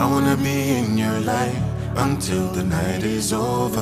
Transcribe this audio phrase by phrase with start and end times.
[0.00, 1.60] I wanna be in your life
[1.96, 3.80] until the night is over.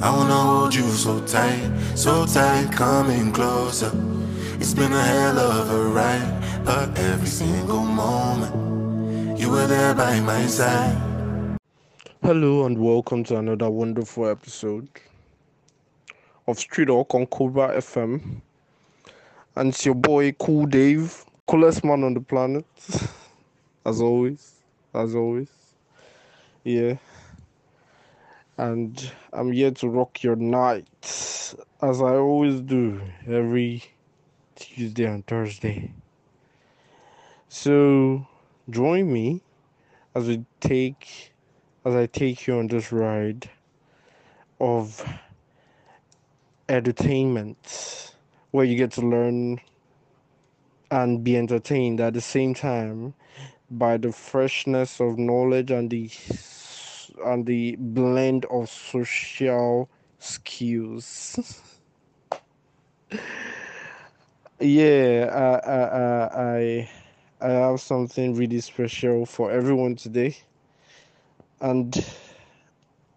[0.00, 3.90] I wanna hold you so tight, so tight, coming closer.
[4.60, 10.20] It's been a hell of a ride, but every single moment you were there by
[10.20, 10.96] my side.
[12.22, 14.88] Hello and welcome to another wonderful episode
[16.46, 18.40] of Street Talk on Cobra FM.
[19.56, 22.64] And it's your boy Cool Dave, coolest man on the planet,
[23.84, 24.51] as always,
[24.94, 25.48] as always.
[26.64, 26.96] Yeah.
[28.58, 30.86] And I'm here to rock your night,
[31.80, 33.82] as I always do every
[34.54, 35.92] Tuesday and Thursday.
[37.48, 38.26] So
[38.70, 39.42] join me
[40.14, 41.32] as we take
[41.84, 43.50] as I take you on this ride
[44.60, 45.04] of
[46.68, 48.14] entertainment
[48.52, 49.60] where you get to learn
[50.90, 53.14] and be entertained at the same time
[53.78, 56.10] by the freshness of knowledge and the
[57.24, 61.38] and the blend of social skills.
[64.60, 66.90] yeah, I, I, I,
[67.40, 70.36] I have something really special for everyone today
[71.60, 72.04] and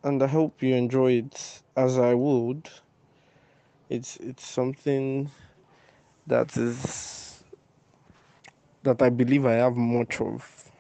[0.04, 2.70] and I hope you enjoy it as I would.
[3.90, 5.32] It's it's something
[6.28, 7.35] that is
[8.86, 10.72] that I believe I have much of.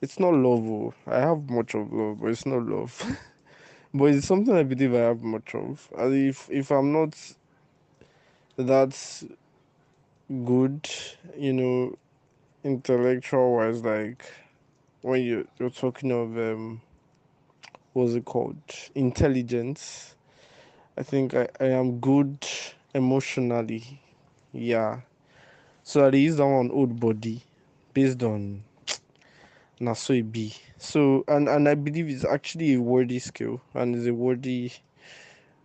[0.00, 0.64] It's not love.
[0.66, 0.94] oh.
[1.06, 3.18] I have much of love, but it's not love.
[3.94, 5.88] but it's something I believe I have much of.
[5.96, 7.14] And if if I'm not
[8.56, 9.24] that
[10.44, 10.88] good,
[11.36, 11.98] you know,
[12.64, 14.24] intellectual wise, like
[15.02, 16.80] when you you're talking of um
[17.92, 18.56] what's it called
[18.94, 20.14] intelligence
[20.96, 22.38] i think i, I am good
[22.94, 24.00] emotionally
[24.52, 25.00] yeah
[25.84, 27.42] so i use that one old body
[27.92, 28.64] based on
[29.80, 30.20] na so
[30.78, 34.72] so and and i believe it's actually a worthy skill and it's a worthy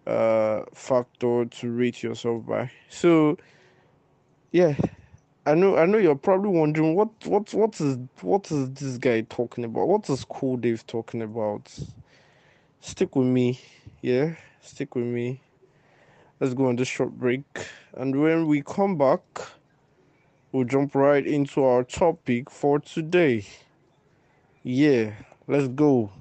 [0.06, 3.38] uh factor to rate yourself by so
[4.52, 4.76] yeah
[5.46, 9.22] I know I know you're probably wondering what what what is what is this guy
[9.22, 9.88] talking about?
[9.88, 11.74] What is Cool Dave talking about?
[12.82, 13.60] Stick with me,
[14.02, 14.36] yeah?
[14.62, 15.42] Stick with me.
[16.40, 17.44] Let's go on this short break.
[17.94, 19.22] And when we come back,
[20.52, 23.46] we'll jump right into our topic for today.
[24.64, 25.14] Yeah,
[25.48, 26.12] let's go.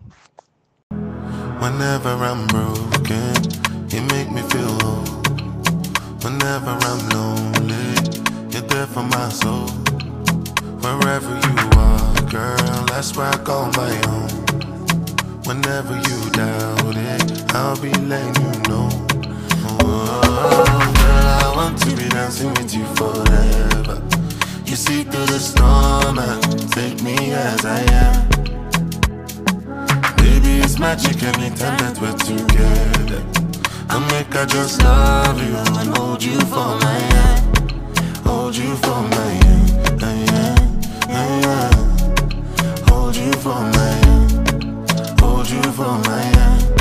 [0.91, 3.35] Whenever I'm broken,
[3.89, 5.05] you make me feel whole.
[6.23, 7.95] Whenever I'm lonely,
[8.51, 9.69] you're there for my soul.
[10.83, 14.29] Wherever you are, girl, that's where I call my own.
[15.45, 18.89] Whenever you doubt it, I'll be letting you know.
[19.81, 20.21] Oh,
[20.95, 24.08] girl, I want to be dancing with you forever.
[24.69, 28.29] You see through the storm and take me as I am.
[30.17, 33.23] Baby, it's magic anytime that we're together.
[33.89, 37.81] I make I just love you and hold you for my hand.
[38.27, 40.03] Hold you for my hand.
[40.03, 40.55] uh, yeah,
[41.17, 42.91] uh, yeah.
[42.91, 45.21] Hold you for my hand.
[45.21, 46.78] Hold you for my hand.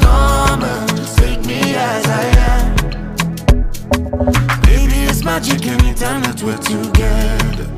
[0.00, 2.76] And take me as I am.
[4.62, 7.68] Baby, it's magic anytime that we're together.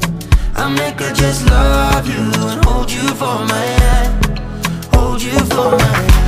[0.55, 4.39] I make her just love you and hold you for my hand.
[4.95, 6.24] Hold you for my hand.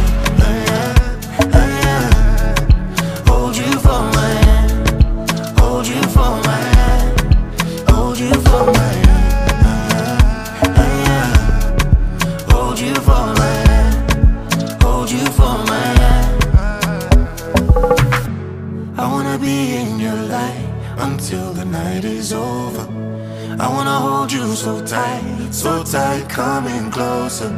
[24.27, 27.49] Hold you so tight, so tight, coming closer.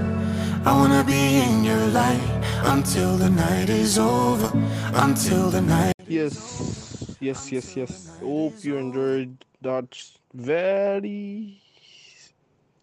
[0.67, 4.50] I wanna be in your light until the night is over,
[4.94, 5.94] until the night.
[6.06, 8.19] Yes, yes, yes, yes.
[8.20, 9.97] Hope you enjoyed that
[10.35, 11.62] very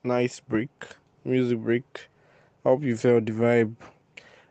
[0.04, 0.72] nice break,
[1.24, 2.08] music break.
[2.66, 3.76] I hope you felt the vibe.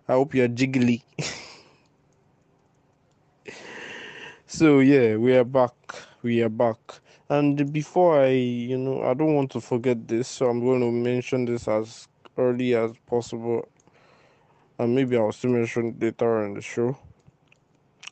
[0.09, 1.03] I hope you're jiggly.
[4.47, 5.75] so yeah, we are back.
[6.23, 6.79] We are back.
[7.31, 10.91] And before I, you know, I don't want to forget this, so I'm going to
[10.91, 12.06] mention this as
[12.37, 13.67] early as possible.
[14.79, 16.99] And maybe I'll still mention later in the show.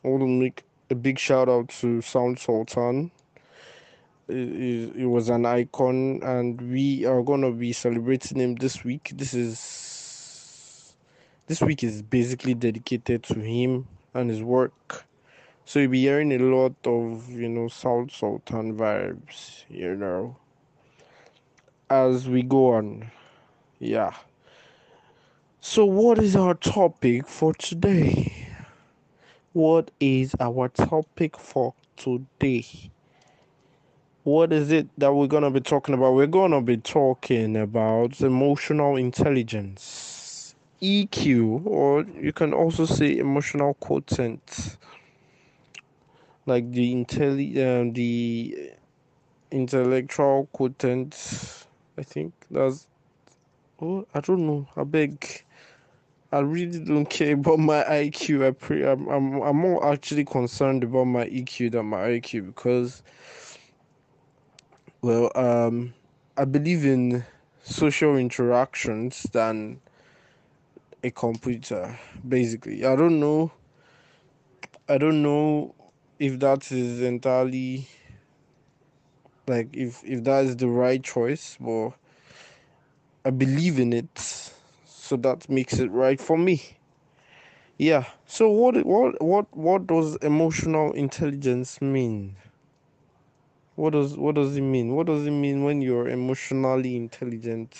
[0.03, 3.11] I want to make a big shout out to Sound Sultan.
[4.27, 9.11] It, it was an icon, and we are gonna be celebrating him this week.
[9.13, 10.95] This is
[11.47, 15.05] this week is basically dedicated to him and his work.
[15.65, 20.37] So you'll be hearing a lot of you know Sound Sultan vibes, you know,
[21.89, 23.11] as we go on.
[23.79, 24.13] Yeah.
[25.61, 28.47] So what is our topic for today?
[29.53, 32.65] What is our topic for today?
[34.23, 36.15] What is it that we're going to be talking about?
[36.15, 43.75] We're going to be talking about emotional intelligence, EQ, or you can also say emotional
[43.75, 44.77] quotient,
[46.45, 48.71] like the intelli- um, the
[49.51, 51.65] intellectual quotient.
[51.97, 52.87] I think that's.
[53.81, 54.67] Oh, I don't know.
[54.75, 55.43] I beg.
[56.31, 58.47] I really don't care about my IQ.
[58.47, 63.03] I pre- I'm, I'm I'm more actually concerned about my EQ than my IQ because,
[65.01, 65.93] well, um,
[66.35, 67.23] I believe in
[67.63, 69.79] social interactions than
[71.03, 71.99] a computer.
[72.27, 73.51] Basically, I don't know.
[74.89, 75.75] I don't know
[76.23, 77.85] if that is entirely
[79.45, 81.91] like if if that is the right choice, but
[83.25, 84.17] I believe in it
[84.85, 86.61] so that makes it right for me.
[87.77, 92.35] Yeah so what what what what does emotional intelligence mean?
[93.75, 94.95] What does what does it mean?
[94.95, 97.75] What does it mean when you're emotionally intelligent?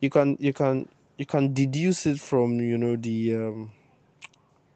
[0.00, 0.88] You can you can
[1.18, 3.72] you can deduce it from you know the um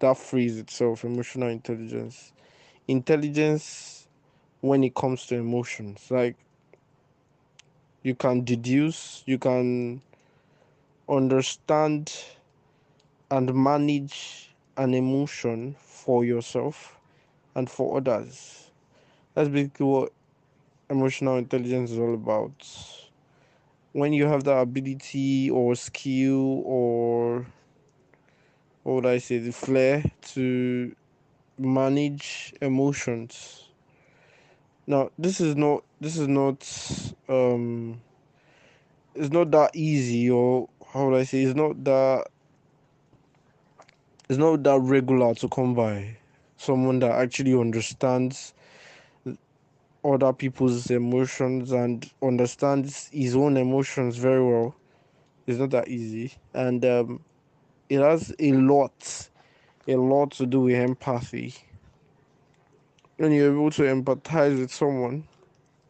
[0.00, 2.32] that phrase itself emotional intelligence
[2.90, 4.08] intelligence
[4.60, 6.36] when it comes to emotions like
[8.02, 10.02] you can deduce you can
[11.08, 12.12] understand
[13.30, 16.98] and manage an emotion for yourself
[17.54, 18.70] and for others.
[19.34, 20.12] That's basically what
[20.88, 22.66] emotional intelligence is all about.
[23.92, 27.46] When you have the ability or skill or
[28.82, 30.04] what would I say, the flair
[30.34, 30.94] to
[31.60, 33.68] manage emotions.
[34.86, 36.66] Now, this is not this is not
[37.28, 38.00] um
[39.14, 42.26] it's not that easy or how would I say it's not that
[44.28, 46.16] it's not that regular to come by
[46.56, 48.54] someone that actually understands
[50.04, 54.74] other people's emotions and understands his own emotions very well
[55.46, 57.20] it's not that easy and um,
[57.88, 59.28] it has a lot
[59.86, 61.54] a lot to do with empathy.
[63.16, 65.26] When you're able to empathize with someone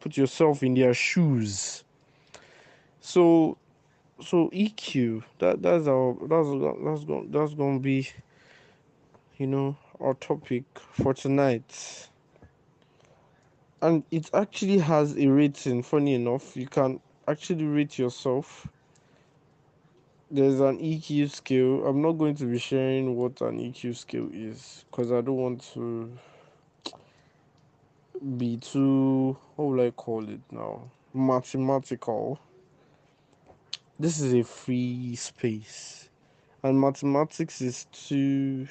[0.01, 1.83] put yourself in their shoes.
[2.99, 3.57] So
[4.21, 6.47] so EQ that that's our that's
[6.81, 8.09] that's going that's to be
[9.37, 12.09] you know our topic for tonight.
[13.83, 16.55] And it actually has a rating funny enough.
[16.55, 18.67] You can actually rate yourself
[20.31, 24.85] there's an EQ scale I'm not going to be sharing what an EQ scale is
[24.89, 26.09] because I don't want to
[28.37, 30.89] be too how will I call it now?
[31.13, 32.39] Mathematical.
[33.99, 36.09] This is a free space.
[36.63, 38.67] And mathematics is too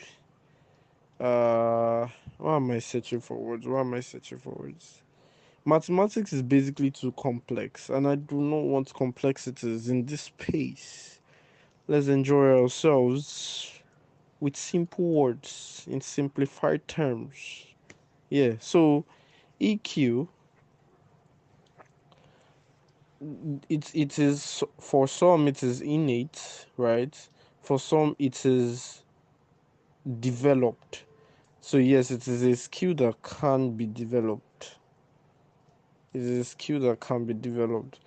[1.21, 2.07] uh
[2.38, 3.67] why am i searching for words?
[3.67, 5.02] Why am i searching for words?
[5.67, 11.20] Mathematics is basically too complex and i do not want complexities in this space
[11.90, 13.73] let's enjoy ourselves
[14.38, 17.66] with simple words in simplified terms.
[18.28, 19.04] Yeah so
[19.61, 20.28] eq
[23.68, 27.28] it it is for some it is innate right?
[27.61, 29.02] For some it is
[30.20, 31.04] developed.
[31.61, 34.76] So yes it is a skill that can be developed.
[36.14, 37.99] It is a skill that can be developed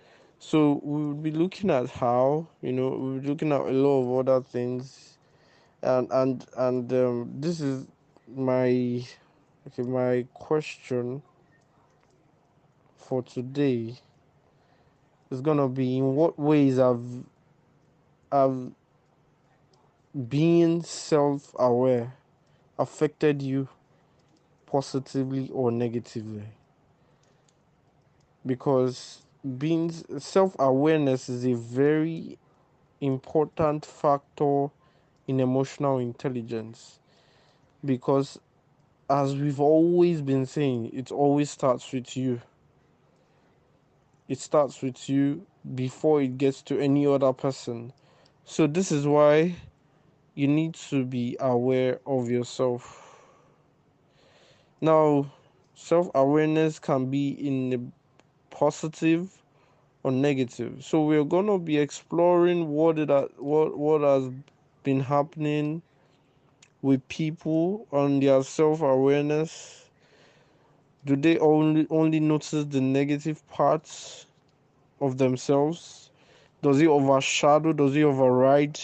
[0.44, 4.02] so we will be looking at how you know we'll be looking at a lot
[4.02, 5.18] of other things.
[5.82, 7.88] And and and um, this is
[8.28, 9.06] my
[9.68, 11.22] okay my question
[12.98, 13.96] for today.
[15.32, 17.02] Is gonna be in what ways have
[18.30, 18.70] have
[20.28, 22.14] being self-aware
[22.78, 23.70] affected you
[24.66, 26.44] positively or negatively?
[28.46, 29.24] Because
[29.58, 32.38] being self-awareness is a very
[33.02, 34.68] important factor
[35.28, 37.00] in emotional intelligence
[37.84, 38.40] because
[39.10, 42.42] as we've always been saying it always starts with you.
[44.30, 45.46] It starts with you
[45.76, 47.92] before it gets to any other person.
[48.46, 49.56] So this is why
[50.36, 53.22] you need to be aware of yourself.
[54.80, 55.32] Now
[55.76, 57.92] self-awareness can be in
[58.54, 59.44] positive
[60.04, 60.84] or negative.
[60.84, 64.32] So we're to be exploring what it what what has
[64.84, 65.82] been happening
[66.82, 69.90] with people on their self-awareness.
[71.06, 74.28] Do they only only notice the negative parts
[75.02, 76.12] of themselves?
[76.62, 78.80] Does it overshadow does it override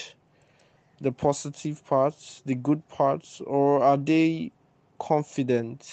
[1.02, 4.52] the positive parts the good parts or are they
[5.00, 5.86] confident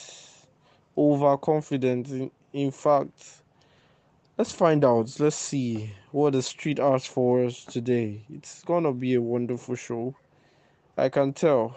[0.99, 2.09] overconfident?
[2.09, 3.43] In, in fact
[4.39, 9.15] let's find out let's see what the street has for us today it's gonna be
[9.15, 10.15] a wonderful show
[10.97, 11.77] i can tell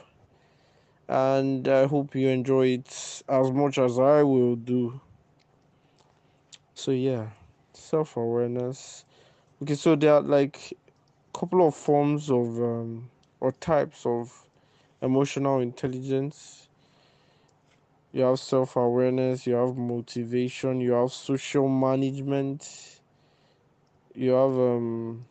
[1.09, 5.01] and I hope you enjoy it as much as I will do.
[6.73, 7.29] So yeah,
[7.73, 9.05] self awareness.
[9.61, 10.73] Okay, so there are like
[11.35, 13.09] a couple of forms of um,
[13.41, 14.45] or types of
[15.01, 16.68] emotional intelligence.
[18.11, 23.01] You have self awareness, you have motivation, you have social management,
[24.15, 25.25] you have um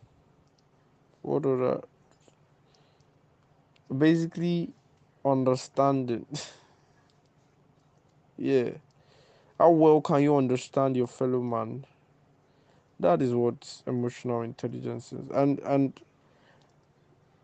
[1.23, 1.83] what other
[3.97, 4.71] basically
[5.25, 6.27] understanding.
[8.39, 8.71] yeah.
[9.59, 11.85] How well can you understand your fellow man?
[13.01, 15.31] That is what emotional intelligence is.
[15.31, 15.99] And and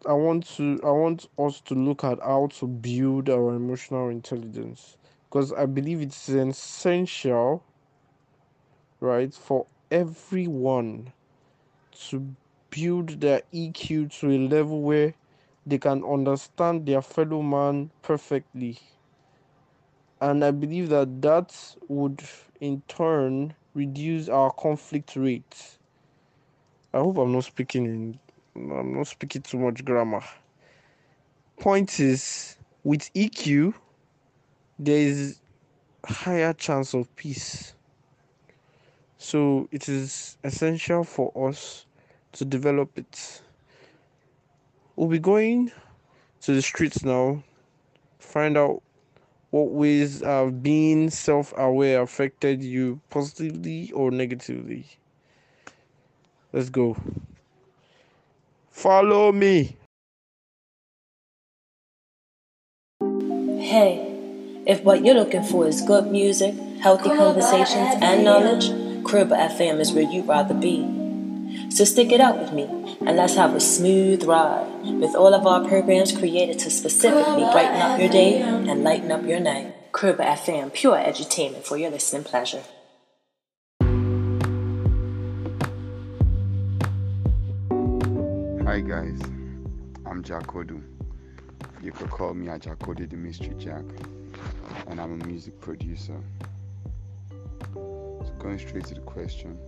[0.06, 4.96] I want to I want us to look at how to build our emotional intelligence
[5.34, 7.64] because I believe it's essential
[9.00, 11.12] right for everyone
[12.08, 12.36] to
[12.70, 15.12] build their EQ to a level where
[15.66, 18.78] they can understand their fellow man perfectly.
[20.20, 22.22] And I believe that that would
[22.60, 25.78] in turn reduce our conflict rate.
[26.92, 28.18] I hope I'm not speaking in
[28.54, 30.22] I'm not speaking too much grammar.
[31.58, 33.74] Point is with EQ
[34.78, 35.40] there is
[36.04, 37.74] higher chance of peace.
[39.18, 41.86] So it is essential for us
[42.32, 43.40] to develop it.
[44.96, 45.72] We'll be going
[46.42, 47.42] to the streets now,
[48.18, 48.82] find out
[49.50, 54.84] what ways have being self aware affected you positively or negatively.
[56.52, 56.96] Let's go.
[58.70, 59.76] Follow me.
[63.60, 64.13] Hey,
[64.66, 68.70] if what you're looking for is good music, healthy conversations, and knowledge,
[69.04, 71.70] Kruba FM is where you'd rather be.
[71.70, 72.64] So stick it out with me
[73.00, 74.66] and let's have a smooth ride
[75.00, 79.24] with all of our programs created to specifically brighten up your day and lighten up
[79.24, 79.92] your night.
[79.92, 82.62] Kruba FM, pure edutainment for your listening pleasure.
[88.64, 89.20] Hi guys,
[90.06, 90.82] I'm Jack Jakodu.
[91.82, 93.84] You could call me Ajakodi the Mystery Jack,
[94.88, 96.20] and I'm a music producer.
[97.74, 99.58] So going straight to the question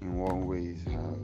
[0.00, 1.18] in what ways have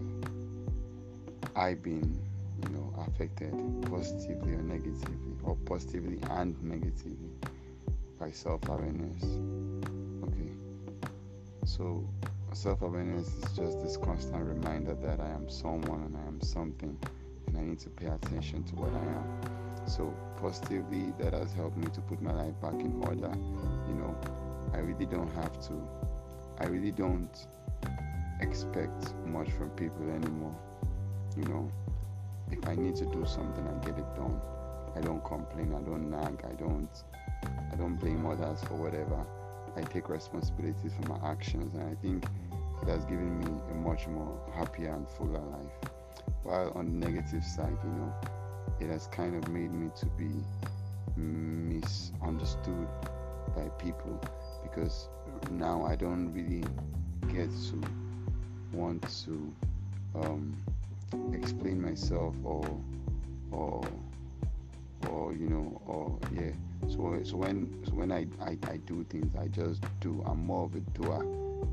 [1.54, 2.18] I been,
[2.62, 3.52] you know, affected
[3.90, 7.30] positively or negatively, or positively and negatively
[8.18, 9.22] by self-awareness?
[10.24, 10.52] Okay,
[11.64, 12.06] so
[12.52, 16.98] self-awareness is just this constant reminder that I am someone and I am something,
[17.46, 19.65] and I need to pay attention to what I am.
[19.86, 23.32] So positively, that has helped me to put my life back in order.
[23.88, 24.16] You know,
[24.74, 25.88] I really don't have to.
[26.58, 27.46] I really don't
[28.40, 30.54] expect much from people anymore.
[31.36, 31.72] You know,
[32.50, 34.40] if I need to do something, I get it done.
[34.96, 36.88] I don't complain, I don't nag, I don't
[37.72, 39.26] I don't blame others for whatever.
[39.76, 42.24] I take responsibility for my actions and I think
[42.82, 45.90] it has given me a much more happier and fuller life.
[46.42, 48.14] While on the negative side, you know,
[48.80, 50.30] it has kind of made me to be
[51.16, 52.88] misunderstood
[53.54, 54.20] by people
[54.62, 55.08] because
[55.50, 56.64] now I don't really
[57.32, 57.80] get to
[58.72, 59.54] want to
[60.14, 60.56] um,
[61.32, 62.64] explain myself or
[63.50, 63.82] or
[65.10, 66.50] or you know or yeah.
[66.88, 70.22] So so when so when I, I I do things I just do.
[70.26, 71.24] I'm more of a doer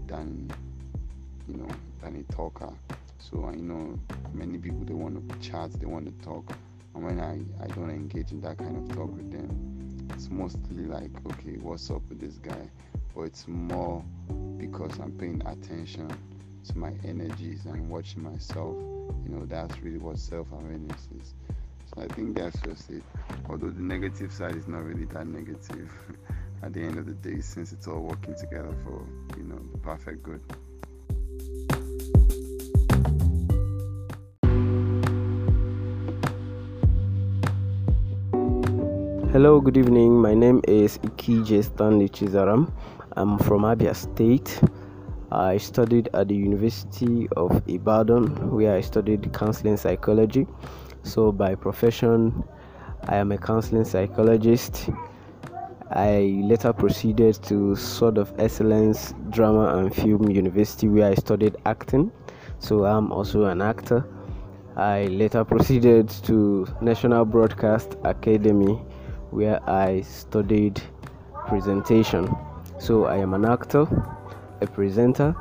[0.08, 0.50] than
[1.48, 1.68] you know
[2.02, 2.72] than a talker.
[3.20, 4.00] So you know
[4.34, 6.46] many people they want to chat they want to talk
[6.96, 10.86] and when I I don't engage in that kind of talk with them it's mostly
[10.86, 12.70] like okay what's up with this guy
[13.16, 14.04] but it's more
[14.58, 16.10] because I'm paying attention
[16.68, 18.76] to my energies and watching myself.
[19.24, 21.34] You know, that's really what self-awareness is.
[21.94, 23.04] So I think that's just it.
[23.50, 25.92] Although the negative side is not really that negative
[26.64, 29.06] at the end of the day, since it's all working together for
[29.38, 30.42] you know the perfect good.
[39.34, 40.22] Hello, good evening.
[40.22, 42.72] My name is Ikije Stanley Chizaram.
[43.18, 44.62] I'm from Abia State.
[45.32, 50.46] I studied at the University of Ibadan where I studied counseling psychology.
[51.02, 52.44] So, by profession,
[53.08, 54.92] I am a counseling psychologist.
[55.90, 62.12] I later proceeded to Sword of Excellence Drama and Film University where I studied acting.
[62.60, 64.06] So, I'm also an actor.
[64.76, 68.80] I later proceeded to National Broadcast Academy
[69.34, 70.82] where I studied
[71.48, 72.34] presentation.
[72.80, 73.88] So I am an actor,
[74.62, 75.36] a presenter,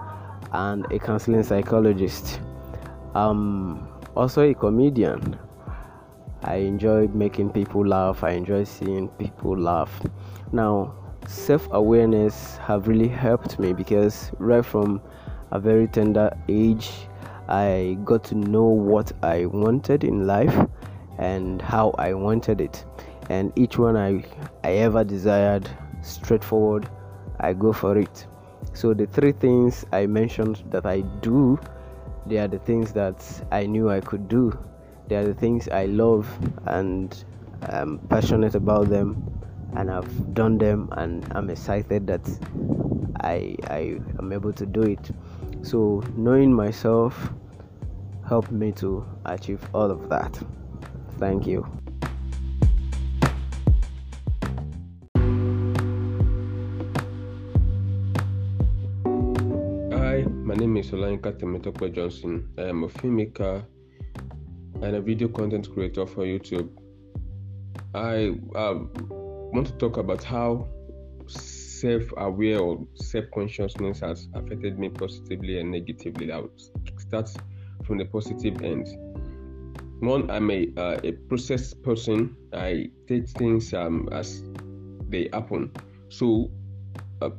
[0.52, 2.40] and a counseling psychologist.
[3.14, 5.38] I'm also a comedian.
[6.42, 8.24] I enjoy making people laugh.
[8.24, 10.02] I enjoy seeing people laugh.
[10.52, 10.94] Now,
[11.26, 15.00] self-awareness have really helped me because right from
[15.50, 16.90] a very tender age,
[17.48, 20.56] I got to know what I wanted in life
[21.18, 22.84] and how I wanted it
[23.30, 24.24] and each one I,
[24.64, 25.68] I ever desired
[26.02, 26.88] straightforward
[27.40, 28.26] I go for it.
[28.74, 31.58] So the three things I mentioned that I do
[32.26, 33.16] they are the things that
[33.50, 34.56] I knew I could do.
[35.08, 36.28] They are the things I love
[36.66, 37.24] and
[37.62, 39.28] I'm passionate about them
[39.74, 42.26] and I've done them and I'm excited that
[43.20, 45.10] I I am able to do it.
[45.62, 47.32] So knowing myself
[48.28, 50.38] helped me to achieve all of that.
[51.18, 51.81] Thank you
[60.62, 62.48] name is Olayinka Temitope Johnson.
[62.56, 63.64] I am a filmmaker
[64.80, 66.68] and a video content creator for YouTube.
[67.96, 68.74] I uh,
[69.10, 70.68] want to talk about how
[71.26, 76.30] self-aware or self-consciousness has affected me positively and negatively.
[76.30, 76.52] I will
[76.96, 77.28] start
[77.84, 78.86] from the positive end.
[79.98, 82.36] One, I'm a uh, a process person.
[82.52, 84.44] I take things um, as
[85.08, 85.72] they happen.
[86.08, 86.52] So,
[87.20, 87.30] uh,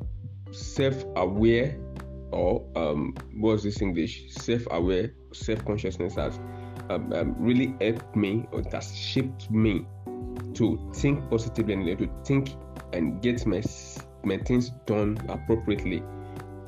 [0.52, 1.78] self-aware
[2.34, 4.26] or um, what's this English?
[4.30, 6.40] Self-aware, self-consciousness has
[6.90, 9.86] um, um, really helped me, or has shaped me
[10.56, 12.56] to think positively and to think
[12.94, 13.62] and get my
[14.24, 16.04] my things done appropriately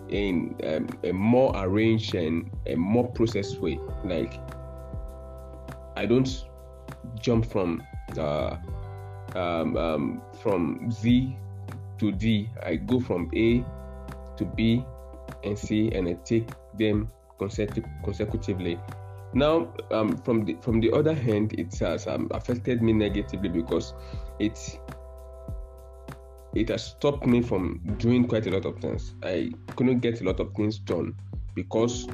[0.10, 3.80] in um, a more arranged and a more processed way.
[4.04, 4.39] Like
[5.95, 6.45] I don't
[7.19, 7.82] jump from
[8.17, 8.58] uh,
[9.36, 11.38] um, um, from Z
[11.99, 12.49] to D.
[12.63, 13.63] I go from A
[14.38, 14.84] to B
[15.46, 18.80] and C and I take them consecutively.
[19.34, 23.94] Now, um, from the from the other hand, it has um, affected me negatively because
[24.40, 24.58] it
[26.56, 29.14] it has stopped me from doing quite a lot of things.
[29.24, 31.16] I couldn't get a lot of things done
[31.54, 32.08] because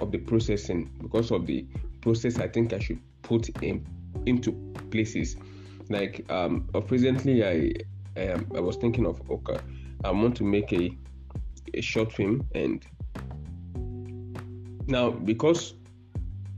[0.00, 1.64] of the processing, because of the
[2.00, 3.86] process I think I should put in
[4.26, 4.52] into
[4.90, 5.36] places.
[5.88, 7.72] Like um, recently, I
[8.16, 9.58] I, I was thinking of okay,
[10.04, 10.90] I want to make a
[11.74, 12.84] a short film and
[14.86, 15.74] now because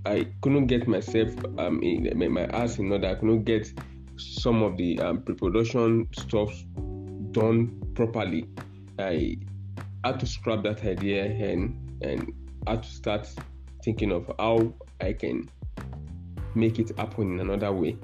[0.06, 3.72] I couldn't get myself um in my ass in order, I couldn't get
[4.16, 6.52] some of the um, pre-production stuff
[7.32, 8.46] done properly.
[8.98, 9.36] I
[10.04, 12.32] had to scrap that idea and and
[12.66, 13.28] had to start
[13.82, 15.48] thinking of how I can
[16.54, 17.96] make it happen in another way.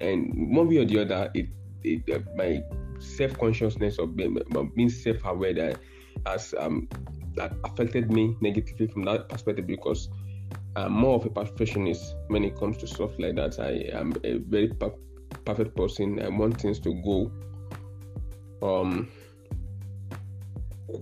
[0.00, 1.48] And one way or the other, it,
[1.84, 2.62] it uh, my
[2.98, 4.38] self consciousness of being,
[4.74, 5.80] being self aware that
[6.26, 6.88] has um,
[7.34, 10.08] that affected me negatively from that perspective because
[10.76, 13.58] I'm more of a perfectionist when it comes to stuff like that.
[13.58, 14.94] I am a very per-
[15.44, 16.20] perfect person.
[16.22, 17.30] I want things to go
[18.66, 19.08] um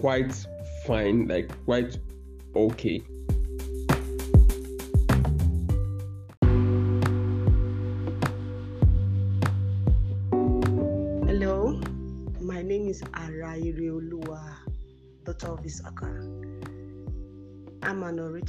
[0.01, 0.35] quite
[0.87, 1.99] fine, like quite
[2.55, 3.03] okay.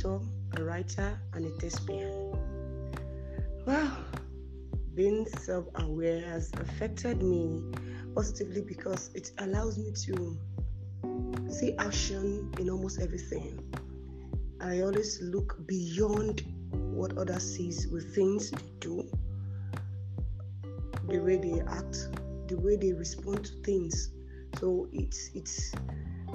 [0.05, 2.37] A writer, and a thespian.
[3.65, 3.97] Well,
[4.93, 7.63] being self aware has affected me
[8.13, 10.37] positively because it allows me to
[11.49, 13.59] see action in almost everything.
[14.61, 19.03] I always look beyond what others sees with things they do,
[21.09, 22.09] the way they act,
[22.47, 24.11] the way they respond to things.
[24.59, 25.73] So it's it's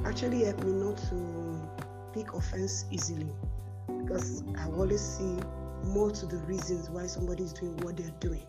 [0.04, 1.70] actually helped me not to
[2.12, 3.32] take offense easily
[4.04, 5.36] because I always see
[5.84, 8.46] more to the reasons why somebody is doing what they're doing.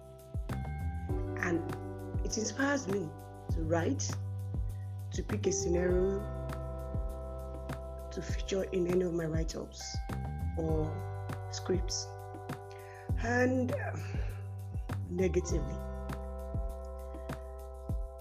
[1.41, 1.61] And
[2.23, 3.09] it inspires me
[3.53, 4.09] to write,
[5.13, 6.21] to pick a scenario
[8.11, 9.97] to feature in any of my write ups
[10.57, 10.91] or
[11.51, 12.07] scripts.
[13.23, 13.97] And uh,
[15.09, 15.75] negatively,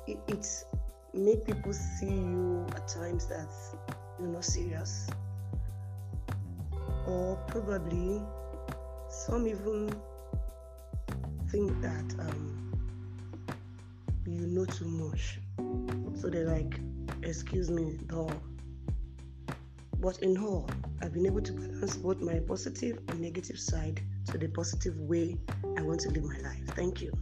[0.07, 0.64] it, it's
[1.12, 3.49] make people see you at times that
[4.18, 5.09] you're not serious
[7.07, 8.23] or probably
[9.09, 9.95] some even
[11.51, 12.73] think that um,
[14.27, 15.38] you know too much.
[16.15, 16.81] So they're like
[17.23, 18.33] excuse me dog
[19.99, 20.69] but in all
[21.01, 25.37] i've been able to balance both my positive and negative side to the positive way
[25.79, 26.59] i want to live my life.
[26.75, 27.12] Thank you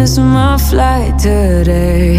[0.00, 2.18] missing my flight today.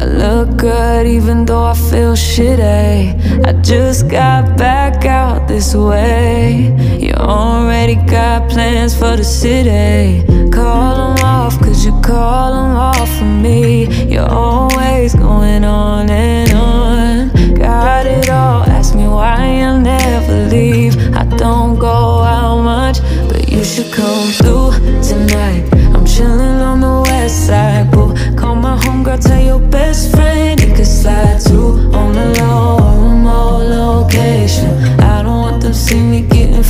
[0.00, 3.46] I look good even though I feel shitty.
[3.48, 6.72] I just got back out this way.
[7.04, 10.24] You already got plans for the city.
[10.50, 13.64] Call them off, cause you call them off for me.
[14.12, 16.57] You're always going on and on.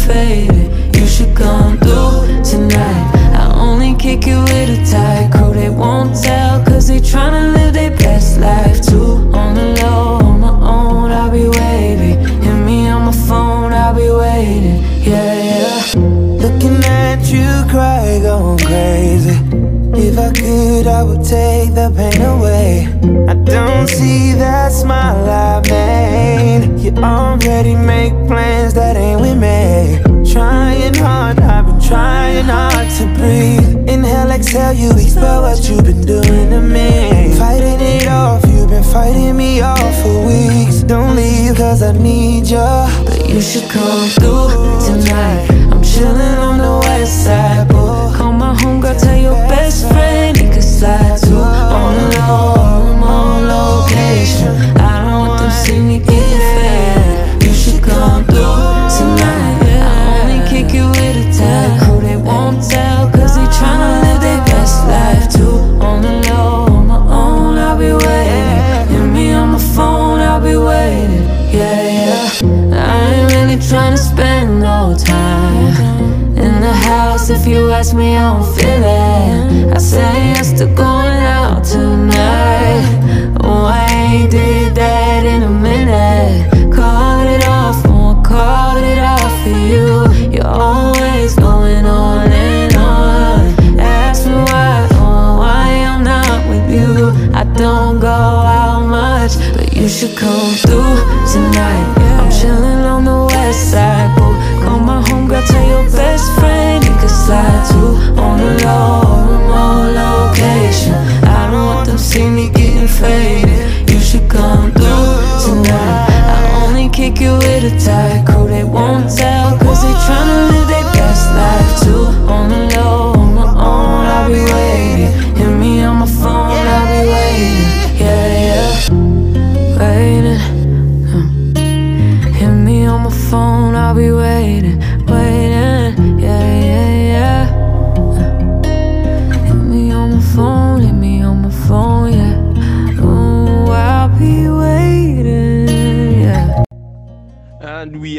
[0.08, 0.96] Faded.
[0.96, 3.04] You should come through tonight.
[3.42, 5.52] I only kick it with a tight crew.
[5.52, 9.10] They won't tell, cause they tryna live their best life too.
[9.42, 12.16] On the low, on my own, I'll be waiting.
[12.44, 14.78] Hit me on my phone, I'll be waiting.
[15.10, 16.00] Yeah, yeah.
[16.44, 19.36] Looking at you cry, going crazy.
[20.06, 22.70] If I could, I would take the pain away.
[23.32, 26.80] I don't see that smile I made.
[26.80, 28.87] You already make plans that
[34.58, 37.32] Exhale, you expel what you've been doing to me.
[37.38, 40.82] Fighting it off, you've been fighting me off for weeks.
[40.82, 42.88] Don't leave, cause I need ya.
[43.04, 45.46] But you should come through tonight.
[45.70, 48.12] I'm chilling on the west side, boo.
[48.16, 51.36] Call my homegirl, tell your best friend he could slide too.
[51.36, 54.77] On low, remote location.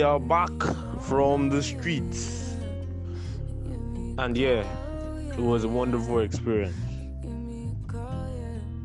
[0.09, 0.49] Are back
[1.01, 2.55] from the streets.
[4.17, 4.65] And yeah,
[5.37, 6.75] it was a wonderful experience.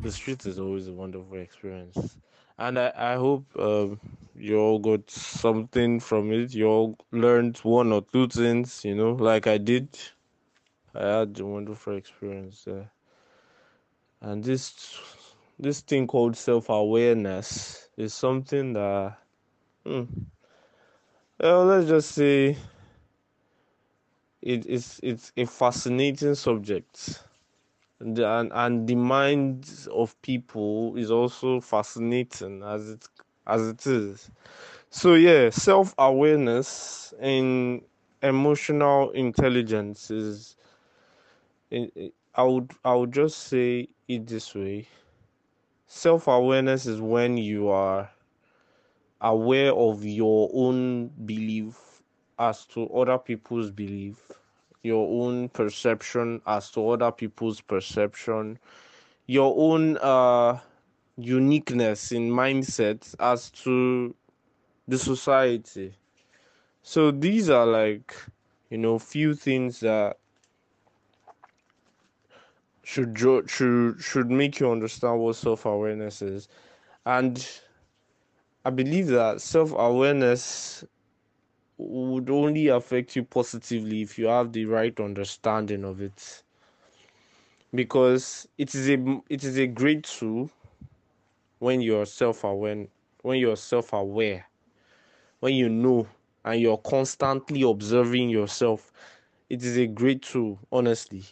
[0.03, 2.17] The streets is always a wonderful experience.
[2.59, 3.99] And I, I hope um,
[4.35, 6.53] you all got something from it.
[6.53, 9.97] You all learned one or two things, you know, like I did.
[10.93, 12.91] I had a wonderful experience there.
[14.21, 14.99] And this
[15.57, 19.17] this thing called self awareness is something that
[19.83, 20.03] hmm,
[21.39, 22.57] well, let's just say
[24.41, 27.23] it is it's a fascinating subject.
[27.99, 33.09] the, and, and the minds of people is also fascinating as it
[33.47, 34.31] as it is
[34.89, 37.81] so yeah self-awareness and
[38.23, 40.57] emotional intelligence is
[42.35, 44.87] i would i would just say it this way
[45.87, 48.11] self-awareness is when you are
[49.21, 52.01] aware of your own belief
[52.39, 54.31] as to other people's belief
[54.85, 58.57] your own perception as to other people's perception,
[59.25, 60.57] your own uh,
[61.17, 64.15] uniqueness in mindset as to
[64.87, 65.95] the society.
[66.83, 68.15] So these are like,
[68.69, 70.17] you know, few things that
[72.83, 76.47] should should should make you understand what self awareness is,
[77.07, 77.43] and
[78.65, 80.83] I believe that self awareness
[81.77, 86.43] would only affect you positively if you have the right understanding of it.
[87.73, 90.49] Because it is a it is a great tool
[91.59, 92.87] when you're self-aware
[93.21, 94.45] when you're self-aware
[95.39, 96.07] when you know
[96.45, 98.91] and you're constantly observing yourself.
[99.49, 101.23] It is a great tool honestly.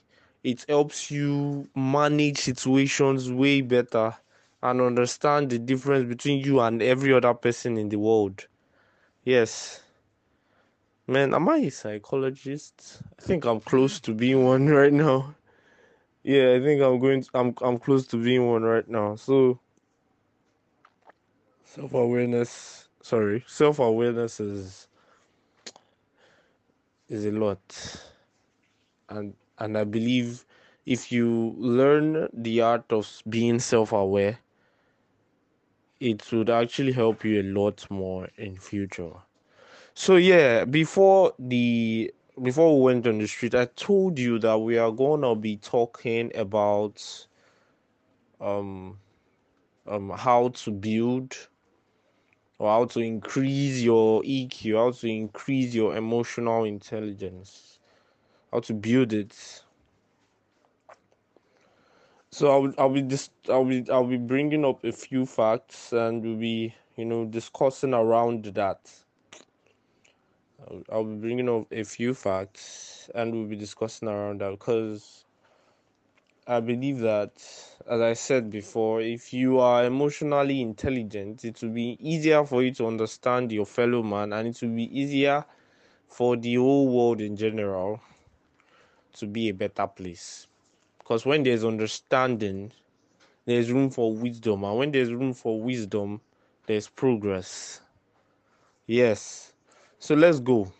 [0.44, 4.16] It helps you manage situations way better
[4.64, 8.48] and understand the difference between you and every other person in the world
[9.24, 9.82] yes
[11.08, 13.02] Man, am I a psychologist?
[13.20, 15.36] I think I'm close to being one right now.
[16.24, 19.16] Yeah, I think I'm going to, I'm I'm close to being one right now.
[19.18, 19.60] So
[21.66, 24.88] self-awareness, sorry, self-awareness is
[27.10, 27.60] is a lot.
[29.10, 30.46] And and I believe
[30.86, 34.40] if you learn the art of being self-aware,
[36.12, 39.14] it would actually help you a lot more in future.
[39.96, 44.78] So yeah, before the before we went on the street, I told you that we
[44.78, 47.28] are gonna be talking about
[48.42, 49.00] um
[49.88, 51.50] um how to build
[52.60, 57.80] or how to increase your EQ, how to increase your emotional intelligence,
[58.52, 59.63] how to build it.
[62.34, 66.24] So I'll I'll be just I'll be I'll be bringing up a few facts and
[66.24, 68.80] we'll be you know discussing around that.
[70.92, 75.26] I'll be bringing up a few facts and we'll be discussing around that because
[76.48, 77.34] I believe that,
[77.88, 82.74] as I said before, if you are emotionally intelligent, it will be easier for you
[82.74, 85.46] to understand your fellow man and it will be easier
[86.08, 88.02] for the whole world in general
[89.18, 90.48] to be a better place.
[91.04, 92.72] Because when there's understanding,
[93.46, 96.22] there's room for wisdom, and when there's room for wisdom,
[96.68, 97.82] there's progress.
[98.88, 99.54] Yes.
[100.00, 100.72] So let's go.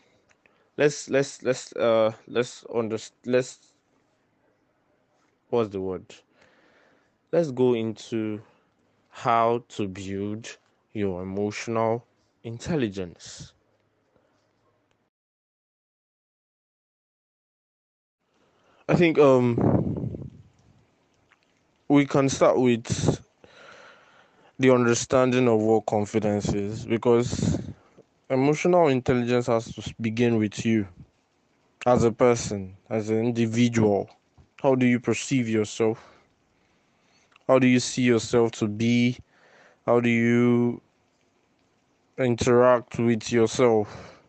[0.78, 3.74] Let's let's let's uh let's understand let's
[5.50, 6.16] what's the word?
[7.34, 8.42] Let's go into
[9.10, 10.58] how to build
[10.94, 12.06] your emotional
[12.44, 13.54] intelligence.
[18.88, 19.83] I think um
[21.94, 23.24] we can start with
[24.58, 27.62] the understanding of what confidence is because
[28.32, 30.88] emotional intelligence has to begin with you
[31.86, 34.10] as a person, as an individual.
[34.60, 36.04] How do you perceive yourself?
[37.48, 39.20] How do you see yourself to be?
[39.86, 40.82] How do you
[42.18, 44.20] interact with yourself?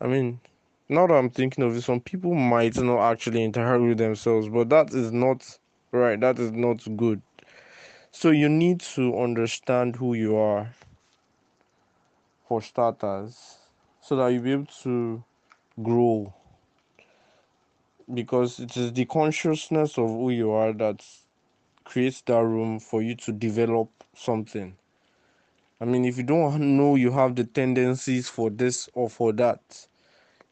[0.00, 0.38] I mean,
[0.88, 4.68] now that I'm thinking of it, some people might not actually interact with themselves, but
[4.68, 5.57] that is not
[5.92, 6.20] right.
[6.20, 7.22] That is not good.
[8.10, 10.74] So you need to understand who you are
[12.48, 13.58] for starters
[14.00, 15.22] so that you'll be able to
[15.82, 16.34] grow
[18.12, 21.04] because it is the consciousness of who you are that
[21.84, 24.76] creates that room for you to develop something.
[25.80, 29.86] I mean, if you don't know you have the tendencies for this or for that,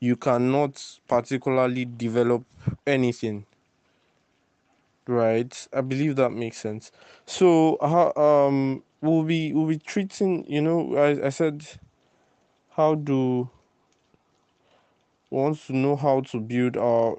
[0.00, 2.44] you cannot particularly develop
[2.86, 3.46] anything.
[5.08, 5.68] Right?
[5.72, 6.90] I believe that makes sense.
[7.26, 10.44] So, how um, we'll be we'll be treating.
[10.50, 11.64] You know, I I said
[12.70, 13.50] how do
[15.30, 17.16] wants to know how to build our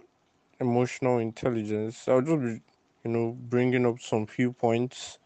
[0.60, 2.62] emotional intelligence i'll just be
[3.06, 5.20] you know bringing up some few points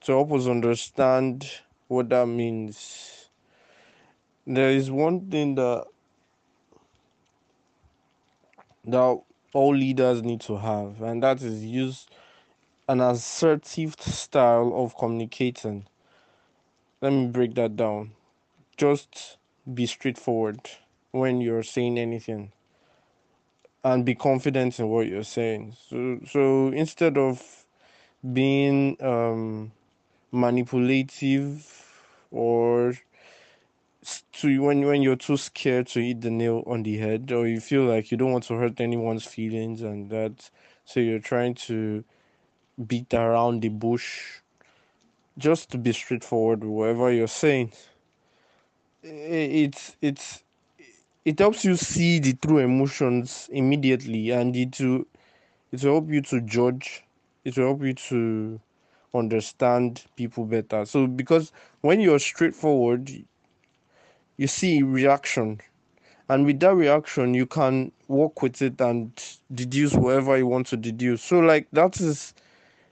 [0.00, 1.50] to help us understand
[1.88, 3.30] what that means
[4.46, 5.84] there is one thing that
[8.84, 9.20] that
[9.52, 12.06] all leaders need to have and that is use
[12.88, 15.86] an assertive style of communicating
[17.00, 18.10] let me break that down
[18.76, 19.38] just
[19.74, 20.60] be straightforward
[21.12, 22.50] when you're saying anything.
[23.84, 25.76] and be confident in what you're saying.
[25.88, 27.64] So so instead of
[28.32, 29.72] being um,
[30.32, 31.66] manipulative
[32.30, 32.94] or
[34.32, 37.60] to when when you're too scared to hit the nail on the head or you
[37.60, 40.50] feel like you don't want to hurt anyone's feelings and that
[40.84, 42.04] so you're trying to
[42.86, 44.40] beat around the bush
[45.38, 47.72] just to be straightforward with whatever you're saying.
[49.02, 50.42] It's it's
[51.24, 55.04] it helps you see the true emotions immediately and it will
[55.72, 57.04] it will help you to judge
[57.44, 58.60] it will help you to
[59.14, 60.84] understand people better.
[60.86, 63.10] So because when you're straightforward
[64.36, 65.60] you see reaction.
[66.28, 69.12] And with that reaction you can work with it and
[69.54, 71.22] deduce whatever you want to deduce.
[71.22, 72.34] So like that is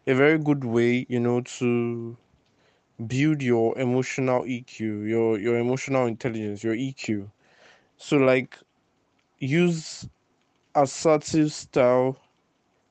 [0.06, 2.16] a very good way you know to
[3.06, 7.28] build your emotional eq your your emotional intelligence your eq
[7.96, 8.56] so like
[9.38, 10.08] use
[10.74, 12.18] assertive style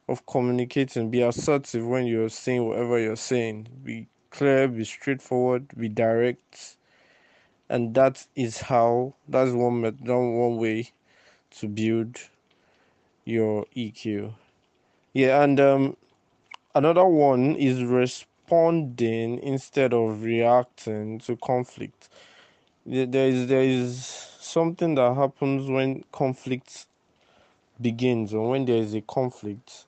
[0.09, 1.09] of communicating.
[1.11, 3.67] Be assertive when you're saying whatever you're saying.
[3.83, 6.77] Be clear be straightforward be direct
[7.69, 10.91] and that is how that's one method one way
[11.51, 12.17] to build
[13.25, 14.33] your eq
[15.13, 15.95] yeah and um
[16.75, 22.09] another one is responding instead of reacting to conflict.
[22.85, 23.97] There is there is
[24.39, 26.87] something that happens when conflict
[27.81, 29.85] begins or when there is a conflict.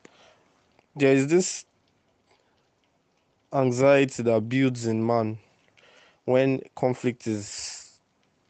[0.95, 1.65] There is this
[3.53, 5.37] anxiety that builds in man
[6.25, 7.99] when conflict is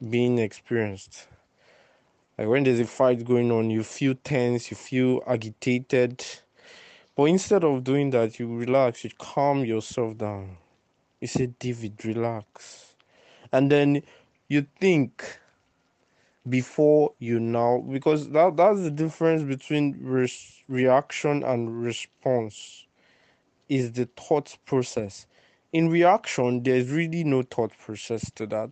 [0.10, 1.28] being experienced.
[2.38, 6.26] Like when there's a fight going on, you feel tense, you feel agitated.
[7.16, 10.58] But instead of doing that, you relax, you calm yourself down.
[11.20, 12.96] You say, David, relax.
[13.52, 14.02] And then
[14.48, 15.40] you think
[16.50, 22.88] before you now, because that, that's the difference between res- reaction and response,
[23.70, 25.28] is the thought process
[25.74, 28.72] in reaction, there's really no thought process to that.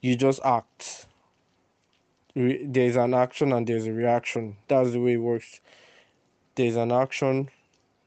[0.00, 1.06] You just act.
[2.34, 4.56] Re- there's an action and there's a reaction.
[4.68, 5.60] That's the way it works.
[6.54, 7.48] There's an action,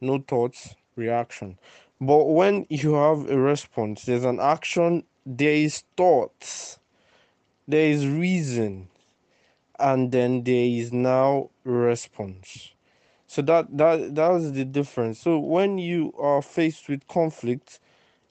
[0.01, 1.57] no thoughts, reaction.
[2.01, 6.79] But when you have a response, there's an action, there is thoughts,
[7.67, 8.88] there is reason,
[9.77, 12.71] and then there is now response.
[13.27, 15.19] So that that that's the difference.
[15.19, 17.79] So when you are faced with conflict,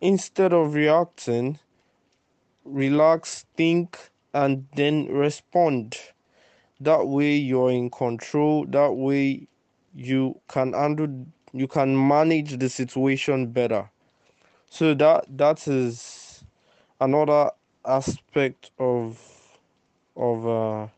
[0.00, 1.61] Instead of reacting,
[2.64, 3.98] relax, think,
[4.34, 5.96] and then respond.
[6.80, 8.66] That way you're in control.
[8.66, 9.48] That way
[9.94, 13.90] you can handle, you can manage the situation better.
[14.70, 16.44] So that that is
[17.00, 17.52] another
[17.87, 19.18] aspect of
[20.16, 20.88] of uh,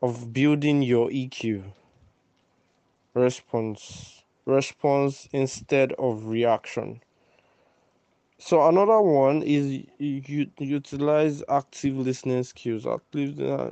[0.00, 1.64] of building your EQ.
[3.14, 7.03] Response response instead of reaction.
[8.44, 12.84] So another one is you utilize active listening skills.
[12.86, 13.70] Active, uh,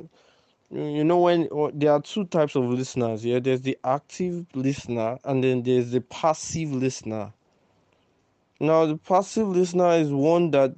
[0.71, 3.23] you know when there are two types of listeners.
[3.23, 7.35] Yeah, there's the active listener and then there's the passive listener.
[8.61, 10.75] Now the passive listener is one that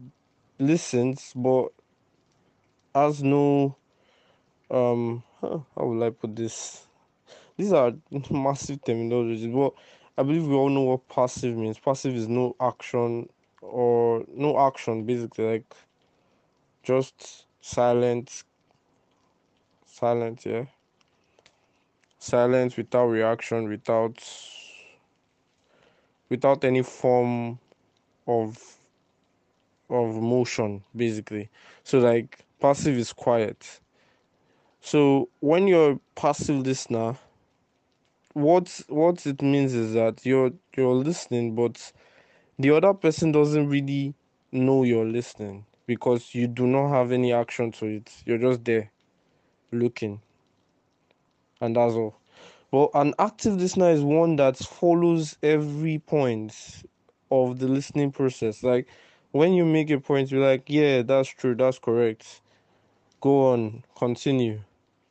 [0.59, 1.69] listens but
[2.95, 3.77] has no
[4.71, 6.87] um how will I put this?
[7.57, 7.93] These are
[8.31, 9.75] massive terminologies, but
[10.19, 11.79] I believe we all know what passive means.
[11.79, 13.29] Passive is no action
[13.65, 15.75] or no action basically like
[16.83, 18.45] just silent
[19.87, 20.65] silent yeah.
[22.19, 24.23] Silence without reaction without
[26.29, 27.59] without any form
[28.27, 28.79] of
[29.91, 31.49] of motion basically.
[31.85, 33.81] So like passive is quiet.
[34.81, 37.17] So when you're passive listener
[38.35, 41.93] what what it means is that you're you're listening but
[42.59, 44.15] the other person doesn't really
[44.53, 48.11] know you're listening because you do not have any action to it.
[48.27, 48.91] You're just there
[49.73, 50.23] looking.
[51.61, 52.17] And that's all.
[52.73, 56.85] Well, an active listener is one that follows every point
[57.31, 58.63] of the listening process.
[58.63, 58.89] Like
[59.33, 62.43] when you make a point, you're like, yeah, that's true, that's correct.
[63.21, 64.61] Go on, continue.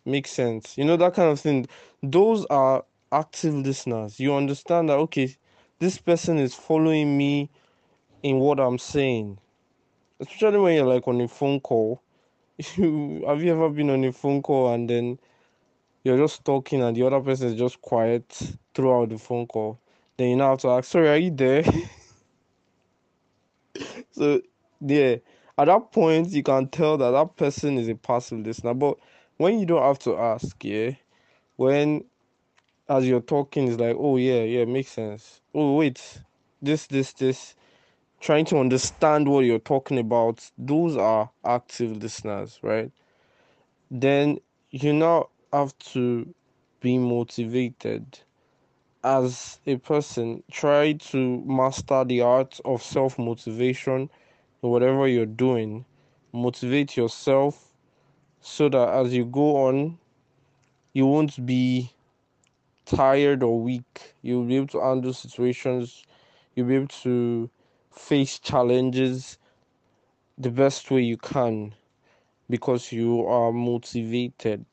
[0.05, 0.77] Makes sense.
[0.77, 1.67] You know, that kind of thing.
[2.03, 4.19] Those are active listeners.
[4.19, 5.35] You understand that, okay,
[5.83, 7.49] this person is following me
[8.23, 9.37] in what I'm saying.
[10.21, 12.01] Especially when you're like on a phone call.
[12.57, 15.19] Have you ever been on a phone call and then
[16.05, 19.77] you're just talking and the other person is just quiet throughout the phone call?
[20.15, 21.65] Then you now have to ask, sorry, are you there?
[24.11, 24.39] so
[24.79, 25.17] yeah,
[25.57, 28.73] at that point you can tell that that person is a passive listener.
[28.73, 28.95] But
[29.35, 30.91] when you don't have to ask, yeah,
[31.57, 32.05] when
[32.89, 35.41] as you're talking it's like oh yeah yeah makes sense.
[35.53, 36.21] Oh wait
[36.61, 37.55] this this this.
[38.21, 42.91] Trying to understand what you're talking about those are active listeners right?
[43.91, 44.39] Then
[44.71, 46.33] you now have to
[46.79, 48.19] be motivated
[49.03, 50.43] as a person.
[50.51, 54.09] Try to master the art of self motivation
[54.61, 55.85] in whatever you're doing.
[56.31, 57.73] Motivate yourself
[58.41, 59.97] so that as you go on
[60.93, 61.91] you won't be
[62.85, 64.15] tired or weak.
[64.21, 66.03] You'll be able to handle situations.
[66.55, 67.49] You'll be able to
[67.91, 69.37] face challenges
[70.37, 71.75] the best way you can
[72.49, 74.65] because you are motivated.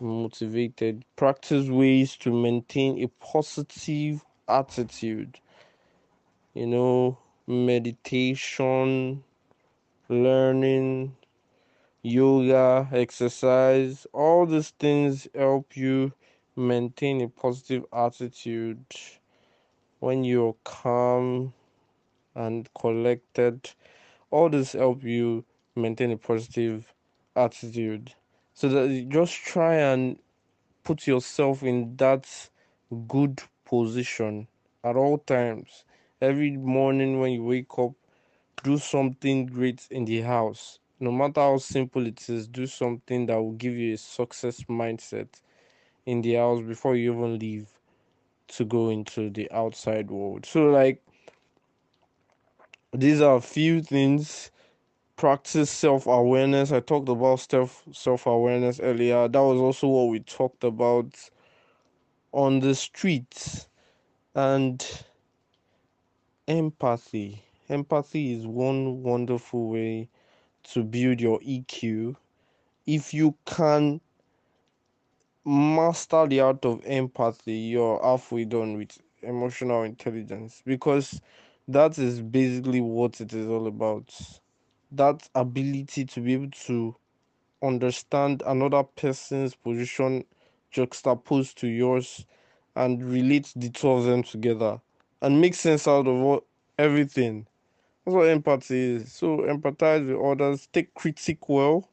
[0.00, 1.04] Motivated.
[1.16, 5.40] Practice ways to maintain a positive attitude.
[6.54, 9.24] You know, meditation,
[10.08, 11.16] learning,
[12.02, 16.12] yoga, exercise, all these things help you
[16.56, 18.84] maintain a positive attitude
[20.00, 21.52] when you're calm
[22.34, 23.70] and collected.
[24.30, 25.44] All this help you
[25.74, 26.92] maintain a positive
[27.34, 28.14] attitude.
[28.54, 30.18] So that you just try and
[30.82, 32.48] put yourself in that
[33.06, 34.48] good position
[34.82, 35.84] at all times.
[36.20, 37.92] Every morning when you wake up,
[38.62, 43.36] do something great in the house no matter how simple it is, do something that
[43.36, 45.28] will give you a success mindset
[46.06, 47.68] in the house before you even leave
[48.48, 50.46] to go into the outside world.
[50.46, 51.02] So, like,
[52.92, 54.50] these are a few things.
[55.16, 56.72] Practice self awareness.
[56.72, 59.28] I talked about self self awareness earlier.
[59.28, 61.14] That was also what we talked about
[62.32, 63.68] on the streets
[64.34, 64.84] and
[66.48, 67.42] empathy.
[67.68, 70.08] Empathy is one wonderful way
[70.64, 72.16] to build your EQ,
[72.86, 74.00] if you can
[75.46, 81.20] master the art of empathy, you're halfway done with emotional intelligence because
[81.68, 84.14] that is basically what it is all about.
[84.92, 86.96] That ability to be able to
[87.62, 90.24] understand another person's position
[90.70, 92.26] juxtaposed to yours
[92.76, 94.80] and relate the two of them together
[95.22, 96.42] and make sense out of
[96.78, 97.46] everything
[98.04, 99.12] that's what empathy is.
[99.12, 100.68] So empathize with others.
[100.72, 101.88] Take critique well.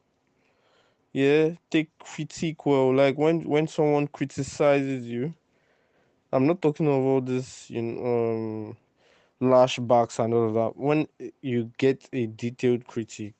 [1.14, 2.94] Yeah, take critique well.
[2.94, 5.34] Like when when someone criticizes you,
[6.32, 8.76] I'm not talking about all this, you know, um,
[9.42, 10.76] lashbacks and all of that.
[10.76, 11.08] When
[11.42, 13.34] you get a detailed critique,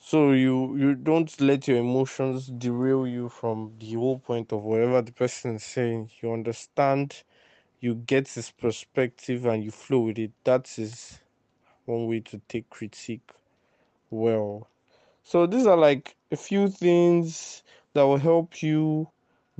[0.00, 5.00] so you you don't let your emotions derail you from the whole point of whatever
[5.02, 6.10] the person is saying.
[6.20, 7.22] You understand
[7.80, 10.32] you get his perspective and you flow with it.
[10.44, 11.20] That is
[11.86, 13.30] one way to take critique
[14.10, 14.69] well.
[15.30, 17.62] So these are like a few things
[17.94, 19.06] that will help you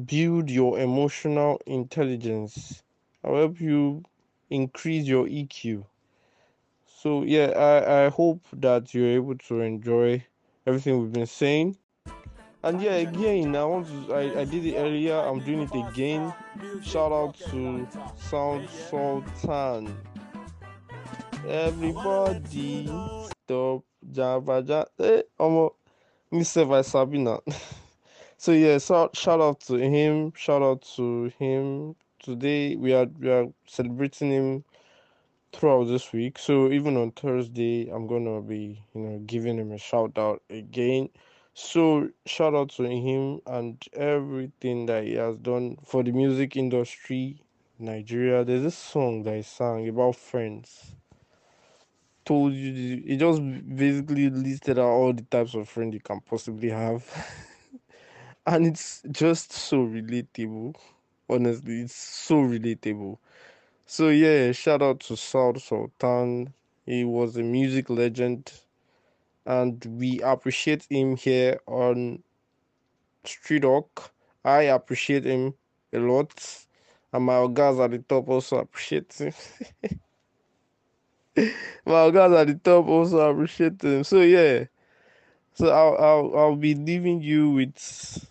[0.04, 2.82] build your emotional intelligence.
[3.22, 4.02] I'll help you
[4.50, 5.84] increase your EQ.
[6.84, 10.24] So yeah, I, I hope that you're able to enjoy
[10.66, 11.76] everything we've been saying.
[12.64, 14.12] And yeah, again, I want to.
[14.12, 15.14] I, I did it earlier.
[15.14, 16.34] I'm doing it again.
[16.82, 19.96] Shout out to Sound Sultan.
[21.46, 22.90] Everybody,
[23.44, 24.86] stop Java.
[24.98, 25.74] Hey, eh, almost
[26.32, 26.68] Mr.
[26.68, 27.38] by Sabina.
[28.36, 30.32] so yeah, so, shout out to him.
[30.36, 31.96] Shout out to him.
[32.22, 34.64] Today we are we are celebrating him
[35.52, 36.38] throughout this week.
[36.38, 41.08] So even on Thursday, I'm gonna be you know giving him a shout out again.
[41.54, 47.42] So shout out to him and everything that he has done for the music industry,
[47.78, 48.44] Nigeria.
[48.44, 50.94] There's this song that he sang about friends.
[52.24, 53.42] Told you it just
[53.76, 57.04] basically listed out all the types of friends you can possibly have.
[58.46, 60.76] and it's just so relatable.
[61.28, 63.18] Honestly, it's so relatable.
[63.86, 66.54] So yeah, shout out to Sound Sultan.
[66.86, 68.52] He was a music legend
[69.46, 72.22] and we appreciate him here on
[73.24, 74.12] Street Talk.
[74.44, 75.54] I appreciate him
[75.92, 76.66] a lot,
[77.12, 79.32] and my guys at the top also appreciate him.
[81.86, 84.04] my guys at the top also appreciate them.
[84.04, 84.64] So yeah,
[85.54, 88.28] so I'll I'll I'll be leaving you with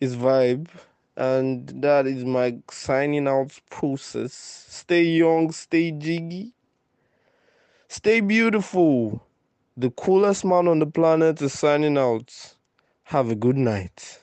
[0.00, 0.68] his vibe,
[1.16, 4.34] and that is my signing out process.
[4.34, 6.52] Stay young, stay jiggy,
[7.88, 9.22] stay beautiful.
[9.76, 12.54] The coolest man on the planet is signing out.
[13.04, 14.20] Have a good night.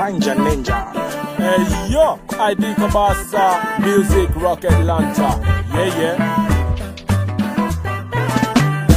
[0.00, 0.78] Tanja Ninja.
[1.36, 3.16] Hey yo, I think about
[3.80, 5.28] music rocket Atlanta.
[5.74, 6.16] Yeah, yeah.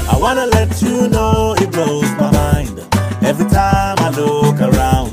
[0.09, 2.79] I wanna wanna let you know it blows my mind
[3.21, 5.11] every time I look around.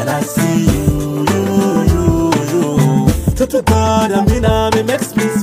[0.00, 1.44] And I see you, you,
[1.92, 2.08] you,
[2.50, 3.34] you.
[3.36, 5.37] To to God, I mean, I mean, makes me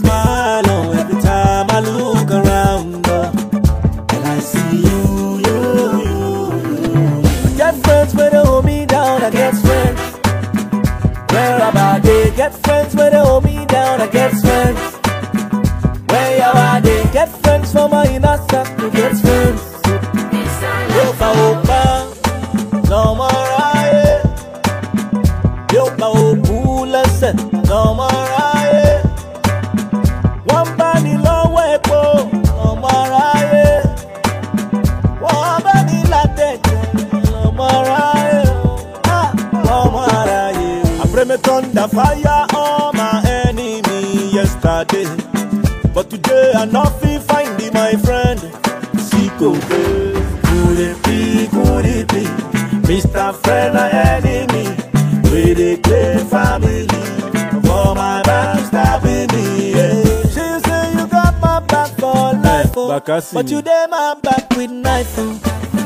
[63.07, 63.33] life, oh.
[63.33, 65.13] but you dey my back with knife.
[65.17, 65.39] Oh.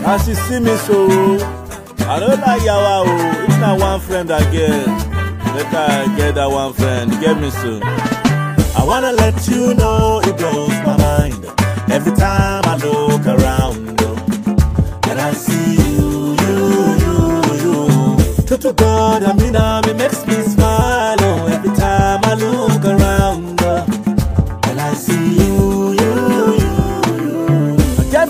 [0.06, 1.08] As you see me so,
[2.08, 3.44] I don't like yawa oh.
[3.48, 4.88] If not one friend I get,
[5.56, 7.12] let I get that one friend.
[7.22, 7.82] Get me soon.
[7.84, 11.46] I wanna let you know it blows my mind
[11.92, 13.79] every time I look around.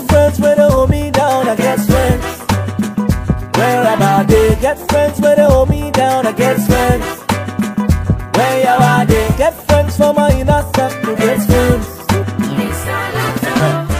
[0.00, 1.48] Get friends where they hold me down.
[1.48, 2.24] I get friends.
[3.56, 6.26] Where about they get friends where they hold me down?
[6.26, 7.04] I get friends.
[8.36, 11.86] Where you are, they get friends for my inner circle, get friends.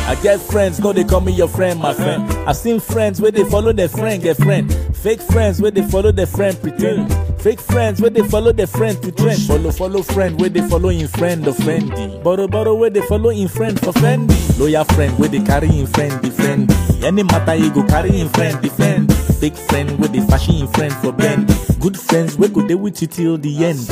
[0.09, 2.30] I get friends, no they call me your friend, my friend.
[2.48, 4.72] I seen friends where they follow their friend, get friend.
[4.96, 7.29] Fake friends where they follow their friend, pretend.
[7.41, 9.41] Fake friends where they follow their friend to trend.
[9.41, 12.22] Follow, follow friend where they follow in friend or friendy.
[12.22, 14.59] Borrow, borrow where they follow in friend for friendy.
[14.59, 16.70] Loyal friend where they carry in friend, defend.
[17.03, 19.11] Any matter you go carry in friend, defend.
[19.41, 21.49] Fake friend where they fashion in friend for bend.
[21.80, 23.88] Good friends where go they with you till the end.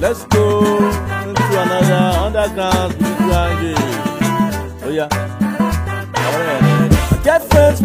[0.00, 3.76] Let's go into another underground spiritual.
[4.82, 5.08] Oh yeah.
[6.16, 6.92] Alright.
[7.12, 7.80] I get friends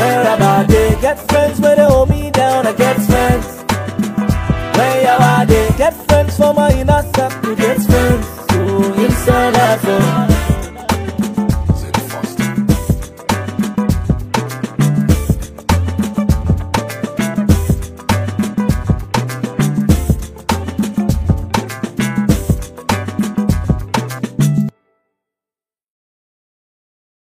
[0.00, 2.66] where am I they Get friends where they hold me down.
[2.66, 3.46] I get friends.
[4.76, 7.54] Where am I they Get friends for my inner circle.
[7.54, 8.26] Get friends.
[8.52, 10.29] Oh, inside out.